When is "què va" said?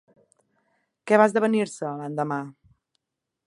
1.11-1.27